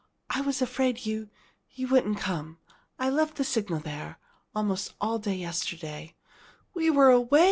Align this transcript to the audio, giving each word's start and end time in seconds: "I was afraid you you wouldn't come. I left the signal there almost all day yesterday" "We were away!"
"I 0.31 0.41
was 0.41 0.63
afraid 0.63 1.05
you 1.05 1.29
you 1.69 1.87
wouldn't 1.87 2.17
come. 2.17 2.57
I 2.97 3.11
left 3.11 3.35
the 3.37 3.43
signal 3.43 3.81
there 3.81 4.17
almost 4.55 4.95
all 4.99 5.19
day 5.19 5.35
yesterday" 5.35 6.15
"We 6.73 6.89
were 6.89 7.11
away!" 7.11 7.39